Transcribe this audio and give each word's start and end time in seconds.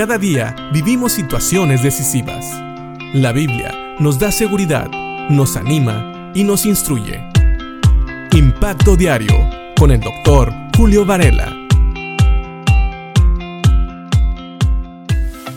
Cada 0.00 0.16
día 0.16 0.56
vivimos 0.72 1.12
situaciones 1.12 1.82
decisivas. 1.82 2.46
La 3.12 3.32
Biblia 3.32 3.96
nos 3.98 4.18
da 4.18 4.32
seguridad, 4.32 4.90
nos 5.28 5.58
anima 5.58 6.32
y 6.34 6.42
nos 6.42 6.64
instruye. 6.64 7.20
Impacto 8.32 8.96
Diario 8.96 9.34
con 9.78 9.90
el 9.90 10.00
doctor 10.00 10.54
Julio 10.74 11.04
Varela. 11.04 11.54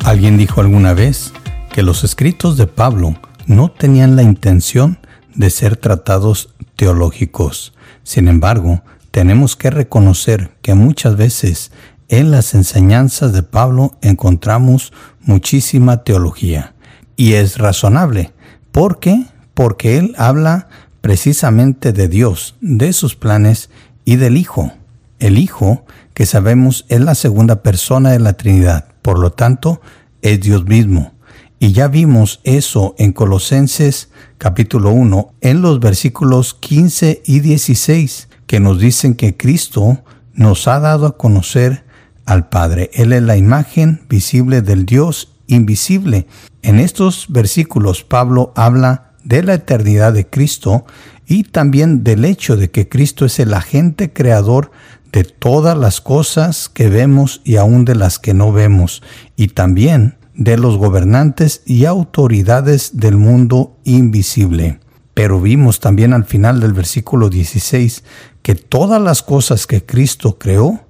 Alguien 0.04 0.36
dijo 0.36 0.60
alguna 0.60 0.94
vez 0.94 1.32
que 1.72 1.82
los 1.82 2.04
escritos 2.04 2.58
de 2.58 2.68
Pablo 2.68 3.16
no 3.46 3.72
tenían 3.72 4.18
la 4.18 4.24
intención 4.24 4.98
de 5.36 5.52
ser 5.52 5.78
tratados 5.78 6.54
teológicos. 6.76 7.74
Sin 8.04 8.28
embargo, 8.28 8.84
tenemos 9.12 9.56
que 9.56 9.70
reconocer 9.70 10.52
que 10.62 10.74
muchas 10.74 11.16
veces 11.16 11.72
en 12.20 12.30
las 12.30 12.54
enseñanzas 12.54 13.34
de 13.34 13.42
Pablo 13.42 13.96
encontramos 14.02 14.94
muchísima 15.22 16.04
teología. 16.04 16.76
Y 17.16 17.34
es 17.34 17.58
razonable. 17.58 18.34
¿Por 18.72 19.00
qué? 19.00 19.26
Porque 19.56 19.98
él 19.98 20.14
habla 20.20 20.68
precisamente 21.02 21.92
de 21.92 22.08
Dios, 22.08 22.56
de 22.62 22.94
sus 22.94 23.16
planes 23.16 23.72
y 24.06 24.18
del 24.18 24.38
Hijo. 24.38 24.74
El 25.18 25.40
Hijo, 25.40 25.86
que 26.14 26.28
sabemos 26.28 26.86
es 26.88 27.02
la 27.02 27.16
segunda 27.16 27.64
persona 27.64 28.12
de 28.12 28.20
la 28.20 28.34
Trinidad, 28.34 28.90
por 29.02 29.18
lo 29.18 29.32
tanto, 29.32 29.82
es 30.22 30.40
Dios 30.40 30.66
mismo. 30.66 31.14
Y 31.58 31.72
ya 31.72 31.88
vimos 31.88 32.42
eso 32.44 32.94
en 33.00 33.14
Colosenses 33.14 34.10
capítulo 34.38 34.92
1, 34.92 35.34
en 35.42 35.64
los 35.64 35.80
versículos 35.80 36.54
15 36.54 37.24
y 37.26 37.40
16, 37.40 38.28
que 38.46 38.60
nos 38.60 38.80
dicen 38.80 39.16
que 39.16 39.36
Cristo 39.36 40.04
nos 40.34 40.68
ha 40.68 40.80
dado 40.80 41.08
a 41.08 41.18
conocer 41.18 41.84
al 42.26 42.50
Padre. 42.50 42.90
Él 42.94 43.14
es 43.14 43.24
la 43.24 43.38
imagen 43.38 44.02
visible 44.10 44.62
del 44.62 44.86
Dios 44.86 45.34
invisible. 45.48 46.28
En 46.62 46.80
estos 46.80 47.28
versículos 47.30 48.04
Pablo 48.04 48.54
habla 48.56 49.12
de 49.24 49.44
la 49.44 49.56
eternidad 49.56 50.14
de 50.14 50.28
Cristo 50.28 50.86
y 51.26 51.44
también 51.44 52.04
del 52.04 52.26
hecho 52.26 52.58
de 52.58 52.72
que 52.72 52.90
Cristo 52.90 53.26
es 53.26 53.40
el 53.40 53.54
agente 53.54 54.12
creador 54.12 54.72
de 55.12 55.24
todas 55.24 55.78
las 55.78 56.02
cosas 56.02 56.70
que 56.70 56.90
vemos 56.90 57.42
y 57.44 57.58
aún 57.58 57.86
de 57.86 57.96
las 57.96 58.18
que 58.20 58.34
no 58.34 58.52
vemos, 58.52 59.04
y 59.38 59.50
también 59.50 60.18
de 60.34 60.58
los 60.58 60.78
gobernantes 60.78 61.62
y 61.66 61.86
autoridades 61.86 62.98
del 62.98 63.18
mundo 63.18 63.78
invisible. 63.84 64.80
Pero 65.14 65.40
vimos 65.40 65.80
también 65.80 66.14
al 66.14 66.26
final 66.26 66.60
del 66.60 66.74
versículo 66.74 67.30
16 67.30 68.04
que 68.42 68.56
todas 68.56 69.00
las 69.00 69.22
cosas 69.22 69.68
que 69.68 69.86
Cristo 69.86 70.40
creó 70.40 70.83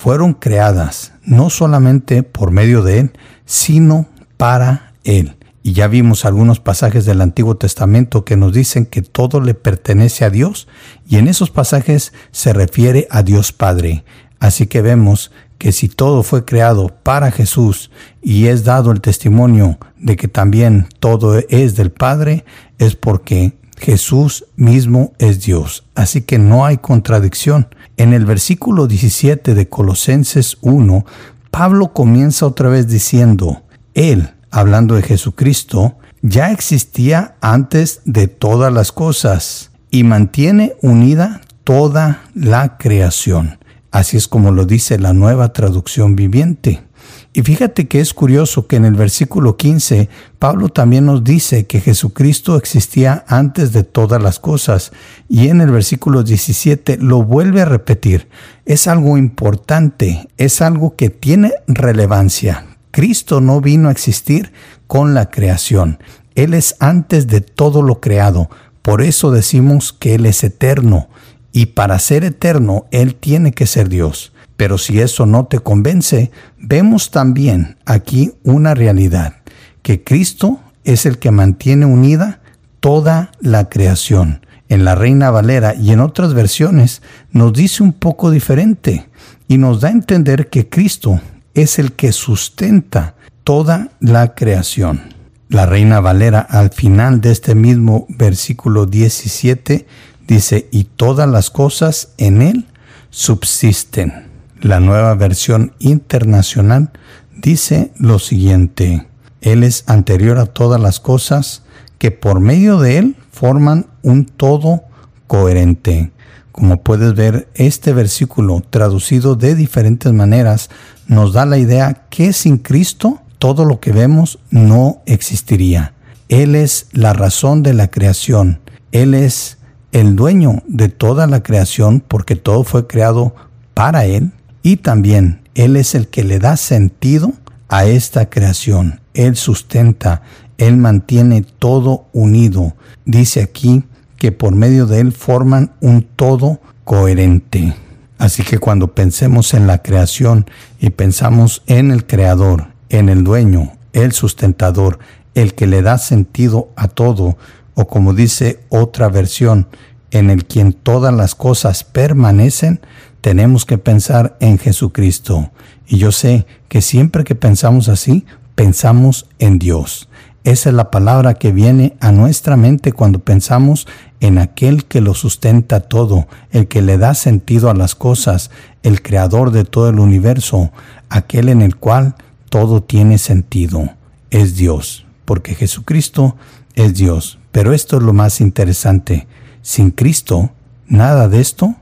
fueron 0.00 0.32
creadas 0.32 1.12
no 1.26 1.50
solamente 1.50 2.22
por 2.22 2.52
medio 2.52 2.82
de 2.82 3.00
Él, 3.00 3.12
sino 3.44 4.08
para 4.38 4.94
Él. 5.04 5.36
Y 5.62 5.74
ya 5.74 5.88
vimos 5.88 6.24
algunos 6.24 6.58
pasajes 6.58 7.04
del 7.04 7.20
Antiguo 7.20 7.58
Testamento 7.58 8.24
que 8.24 8.38
nos 8.38 8.54
dicen 8.54 8.86
que 8.86 9.02
todo 9.02 9.42
le 9.42 9.52
pertenece 9.52 10.24
a 10.24 10.30
Dios 10.30 10.68
y 11.06 11.18
en 11.18 11.28
esos 11.28 11.50
pasajes 11.50 12.14
se 12.30 12.54
refiere 12.54 13.08
a 13.10 13.22
Dios 13.22 13.52
Padre. 13.52 14.04
Así 14.38 14.68
que 14.68 14.80
vemos 14.80 15.32
que 15.58 15.70
si 15.70 15.90
todo 15.90 16.22
fue 16.22 16.46
creado 16.46 16.88
para 17.02 17.30
Jesús 17.30 17.90
y 18.22 18.46
es 18.46 18.64
dado 18.64 18.92
el 18.92 19.02
testimonio 19.02 19.76
de 19.98 20.16
que 20.16 20.28
también 20.28 20.88
todo 20.98 21.42
es 21.50 21.76
del 21.76 21.92
Padre, 21.92 22.46
es 22.78 22.96
porque 22.96 23.59
Jesús 23.80 24.44
mismo 24.56 25.14
es 25.18 25.40
Dios. 25.40 25.84
Así 25.94 26.20
que 26.20 26.38
no 26.38 26.66
hay 26.66 26.76
contradicción. 26.76 27.74
En 27.96 28.12
el 28.12 28.26
versículo 28.26 28.86
17 28.86 29.54
de 29.54 29.68
Colosenses 29.68 30.58
1, 30.60 31.06
Pablo 31.50 31.92
comienza 31.92 32.46
otra 32.46 32.68
vez 32.68 32.88
diciendo, 32.88 33.62
Él, 33.94 34.30
hablando 34.50 34.94
de 34.94 35.02
Jesucristo, 35.02 35.96
ya 36.22 36.52
existía 36.52 37.36
antes 37.40 38.02
de 38.04 38.28
todas 38.28 38.72
las 38.72 38.92
cosas 38.92 39.70
y 39.90 40.04
mantiene 40.04 40.74
unida 40.82 41.40
toda 41.64 42.24
la 42.34 42.76
creación. 42.76 43.58
Así 43.90 44.18
es 44.18 44.28
como 44.28 44.52
lo 44.52 44.66
dice 44.66 44.98
la 44.98 45.14
nueva 45.14 45.52
traducción 45.54 46.16
viviente. 46.16 46.82
Y 47.32 47.42
fíjate 47.42 47.86
que 47.86 48.00
es 48.00 48.12
curioso 48.12 48.66
que 48.66 48.74
en 48.74 48.84
el 48.84 48.94
versículo 48.94 49.56
15 49.56 50.08
Pablo 50.40 50.68
también 50.68 51.06
nos 51.06 51.22
dice 51.22 51.64
que 51.66 51.80
Jesucristo 51.80 52.56
existía 52.56 53.24
antes 53.28 53.72
de 53.72 53.84
todas 53.84 54.20
las 54.20 54.40
cosas 54.40 54.90
y 55.28 55.46
en 55.46 55.60
el 55.60 55.70
versículo 55.70 56.24
17 56.24 56.96
lo 56.96 57.22
vuelve 57.22 57.62
a 57.62 57.66
repetir. 57.66 58.28
Es 58.66 58.88
algo 58.88 59.16
importante, 59.16 60.28
es 60.38 60.60
algo 60.60 60.96
que 60.96 61.08
tiene 61.08 61.52
relevancia. 61.68 62.66
Cristo 62.90 63.40
no 63.40 63.60
vino 63.60 63.88
a 63.88 63.92
existir 63.92 64.52
con 64.88 65.14
la 65.14 65.30
creación. 65.30 66.00
Él 66.34 66.52
es 66.52 66.74
antes 66.80 67.28
de 67.28 67.40
todo 67.40 67.82
lo 67.82 68.00
creado. 68.00 68.50
Por 68.82 69.02
eso 69.02 69.30
decimos 69.30 69.92
que 69.92 70.16
Él 70.16 70.26
es 70.26 70.42
eterno. 70.42 71.08
Y 71.52 71.66
para 71.66 71.98
ser 72.00 72.24
eterno, 72.24 72.86
Él 72.90 73.14
tiene 73.14 73.52
que 73.52 73.66
ser 73.66 73.88
Dios. 73.88 74.32
Pero 74.60 74.76
si 74.76 75.00
eso 75.00 75.24
no 75.24 75.46
te 75.46 75.58
convence, 75.60 76.30
vemos 76.58 77.10
también 77.10 77.78
aquí 77.86 78.34
una 78.42 78.74
realidad, 78.74 79.36
que 79.80 80.04
Cristo 80.04 80.60
es 80.84 81.06
el 81.06 81.16
que 81.16 81.30
mantiene 81.30 81.86
unida 81.86 82.40
toda 82.78 83.32
la 83.40 83.70
creación. 83.70 84.44
En 84.68 84.84
la 84.84 84.94
Reina 84.94 85.30
Valera 85.30 85.74
y 85.74 85.92
en 85.92 86.00
otras 86.00 86.34
versiones 86.34 87.00
nos 87.32 87.54
dice 87.54 87.82
un 87.82 87.94
poco 87.94 88.30
diferente 88.30 89.08
y 89.48 89.56
nos 89.56 89.80
da 89.80 89.88
a 89.88 89.92
entender 89.92 90.50
que 90.50 90.68
Cristo 90.68 91.22
es 91.54 91.78
el 91.78 91.92
que 91.92 92.12
sustenta 92.12 93.14
toda 93.44 93.88
la 93.98 94.34
creación. 94.34 95.14
La 95.48 95.64
Reina 95.64 96.00
Valera 96.00 96.40
al 96.40 96.68
final 96.68 97.22
de 97.22 97.32
este 97.32 97.54
mismo 97.54 98.04
versículo 98.10 98.84
17 98.84 99.86
dice, 100.28 100.68
y 100.70 100.84
todas 100.84 101.26
las 101.30 101.48
cosas 101.48 102.10
en 102.18 102.42
Él 102.42 102.66
subsisten. 103.08 104.28
La 104.60 104.78
nueva 104.78 105.14
versión 105.14 105.72
internacional 105.78 106.90
dice 107.34 107.92
lo 107.96 108.18
siguiente, 108.18 109.08
Él 109.40 109.64
es 109.64 109.84
anterior 109.86 110.36
a 110.36 110.44
todas 110.44 110.78
las 110.78 111.00
cosas 111.00 111.62
que 111.96 112.10
por 112.10 112.40
medio 112.40 112.78
de 112.78 112.98
Él 112.98 113.16
forman 113.32 113.86
un 114.02 114.26
todo 114.26 114.82
coherente. 115.26 116.12
Como 116.52 116.82
puedes 116.82 117.14
ver, 117.14 117.48
este 117.54 117.94
versículo 117.94 118.62
traducido 118.68 119.34
de 119.34 119.54
diferentes 119.54 120.12
maneras 120.12 120.68
nos 121.06 121.32
da 121.32 121.46
la 121.46 121.56
idea 121.56 122.04
que 122.10 122.34
sin 122.34 122.58
Cristo 122.58 123.22
todo 123.38 123.64
lo 123.64 123.80
que 123.80 123.92
vemos 123.92 124.40
no 124.50 125.00
existiría. 125.06 125.94
Él 126.28 126.54
es 126.54 126.88
la 126.92 127.14
razón 127.14 127.62
de 127.62 127.72
la 127.72 127.90
creación. 127.90 128.60
Él 128.92 129.14
es 129.14 129.56
el 129.92 130.16
dueño 130.16 130.62
de 130.66 130.90
toda 130.90 131.26
la 131.26 131.42
creación 131.42 132.04
porque 132.06 132.36
todo 132.36 132.62
fue 132.62 132.86
creado 132.86 133.34
para 133.72 134.04
Él 134.04 134.32
y 134.62 134.76
también 134.76 135.42
Él 135.54 135.76
es 135.76 135.94
el 135.94 136.08
que 136.08 136.24
le 136.24 136.38
da 136.38 136.56
sentido 136.56 137.32
a 137.68 137.86
esta 137.86 138.28
creación. 138.28 139.00
Él 139.14 139.36
sustenta, 139.36 140.22
Él 140.58 140.76
mantiene 140.76 141.42
todo 141.42 142.06
unido. 142.12 142.74
Dice 143.04 143.42
aquí 143.42 143.84
que 144.16 144.32
por 144.32 144.54
medio 144.54 144.86
de 144.86 145.00
Él 145.00 145.12
forman 145.12 145.72
un 145.80 146.02
todo 146.02 146.60
coherente. 146.84 147.74
Así 148.18 148.42
que 148.42 148.58
cuando 148.58 148.94
pensemos 148.94 149.54
en 149.54 149.66
la 149.66 149.82
creación 149.82 150.46
y 150.78 150.90
pensamos 150.90 151.62
en 151.66 151.90
el 151.90 152.06
creador, 152.06 152.66
en 152.90 153.08
el 153.08 153.24
dueño, 153.24 153.72
el 153.94 154.12
sustentador, 154.12 154.98
el 155.34 155.54
que 155.54 155.66
le 155.66 155.80
da 155.80 155.96
sentido 155.96 156.68
a 156.76 156.88
todo, 156.88 157.38
o 157.74 157.86
como 157.86 158.12
dice 158.12 158.60
otra 158.68 159.08
versión, 159.08 159.68
en 160.10 160.28
el 160.28 160.44
quien 160.44 160.72
todas 160.72 161.14
las 161.14 161.34
cosas 161.34 161.84
permanecen, 161.84 162.80
tenemos 163.20 163.66
que 163.66 163.78
pensar 163.78 164.36
en 164.40 164.58
Jesucristo. 164.58 165.50
Y 165.86 165.98
yo 165.98 166.12
sé 166.12 166.46
que 166.68 166.82
siempre 166.82 167.24
que 167.24 167.34
pensamos 167.34 167.88
así, 167.88 168.24
pensamos 168.54 169.26
en 169.38 169.58
Dios. 169.58 170.08
Esa 170.42 170.70
es 170.70 170.74
la 170.74 170.90
palabra 170.90 171.34
que 171.34 171.52
viene 171.52 171.96
a 172.00 172.12
nuestra 172.12 172.56
mente 172.56 172.92
cuando 172.92 173.18
pensamos 173.18 173.86
en 174.20 174.38
aquel 174.38 174.86
que 174.86 175.02
lo 175.02 175.14
sustenta 175.14 175.80
todo, 175.80 176.28
el 176.50 176.66
que 176.66 176.80
le 176.80 176.96
da 176.96 177.14
sentido 177.14 177.68
a 177.68 177.74
las 177.74 177.94
cosas, 177.94 178.50
el 178.82 179.02
creador 179.02 179.50
de 179.50 179.64
todo 179.64 179.90
el 179.90 179.98
universo, 179.98 180.72
aquel 181.10 181.50
en 181.50 181.60
el 181.60 181.76
cual 181.76 182.14
todo 182.48 182.82
tiene 182.82 183.18
sentido. 183.18 183.90
Es 184.30 184.56
Dios, 184.56 185.04
porque 185.26 185.54
Jesucristo 185.54 186.36
es 186.74 186.94
Dios. 186.94 187.38
Pero 187.52 187.74
esto 187.74 187.98
es 187.98 188.02
lo 188.02 188.14
más 188.14 188.40
interesante. 188.40 189.26
Sin 189.60 189.90
Cristo, 189.90 190.50
nada 190.86 191.28
de 191.28 191.40
esto 191.40 191.76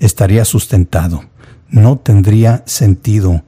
estaría 0.00 0.44
sustentado. 0.44 1.24
No 1.68 1.96
tendría 1.98 2.62
sentido. 2.66 3.42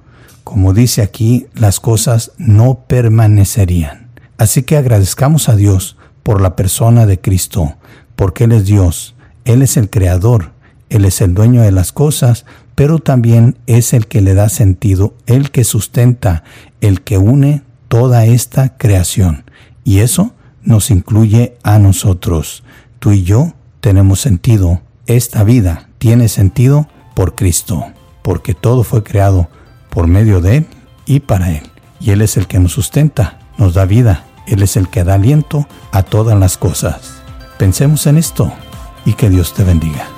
Como 0.44 0.72
dice 0.72 1.02
aquí, 1.02 1.46
las 1.54 1.80
cosas 1.80 2.32
no 2.38 2.84
permanecerían. 2.86 4.08
Así 4.38 4.62
que 4.62 4.76
agradezcamos 4.76 5.48
a 5.48 5.56
Dios 5.56 5.96
por 6.22 6.40
la 6.40 6.56
persona 6.56 7.06
de 7.06 7.20
Cristo, 7.20 7.74
porque 8.16 8.44
Él 8.44 8.52
es 8.52 8.66
Dios, 8.66 9.14
Él 9.44 9.62
es 9.62 9.76
el 9.76 9.90
Creador, 9.90 10.52
Él 10.90 11.04
es 11.04 11.20
el 11.20 11.34
dueño 11.34 11.62
de 11.62 11.72
las 11.72 11.92
cosas, 11.92 12.44
pero 12.74 12.98
también 12.98 13.58
es 13.66 13.92
el 13.92 14.06
que 14.06 14.20
le 14.20 14.34
da 14.34 14.48
sentido, 14.48 15.14
el 15.26 15.50
que 15.50 15.64
sustenta, 15.64 16.44
el 16.80 17.02
que 17.02 17.18
une 17.18 17.62
toda 17.88 18.24
esta 18.26 18.76
creación. 18.76 19.44
Y 19.84 19.98
eso 19.98 20.32
nos 20.62 20.90
incluye 20.90 21.56
a 21.62 21.78
nosotros. 21.78 22.62
Tú 22.98 23.12
y 23.12 23.22
yo 23.22 23.54
tenemos 23.80 24.20
sentido. 24.20 24.82
Esta 25.06 25.42
vida 25.42 25.87
tiene 25.98 26.28
sentido 26.28 26.88
por 27.14 27.34
Cristo, 27.34 27.84
porque 28.22 28.54
todo 28.54 28.84
fue 28.84 29.02
creado 29.02 29.48
por 29.90 30.06
medio 30.06 30.40
de 30.40 30.58
Él 30.58 30.66
y 31.06 31.20
para 31.20 31.50
Él. 31.50 31.62
Y 32.00 32.10
Él 32.10 32.22
es 32.22 32.36
el 32.36 32.46
que 32.46 32.58
nos 32.58 32.72
sustenta, 32.72 33.38
nos 33.56 33.74
da 33.74 33.84
vida. 33.84 34.24
Él 34.46 34.62
es 34.62 34.76
el 34.76 34.88
que 34.88 35.04
da 35.04 35.14
aliento 35.14 35.66
a 35.92 36.02
todas 36.02 36.38
las 36.38 36.56
cosas. 36.56 37.20
Pensemos 37.58 38.06
en 38.06 38.16
esto 38.16 38.52
y 39.04 39.14
que 39.14 39.28
Dios 39.28 39.52
te 39.52 39.64
bendiga. 39.64 40.17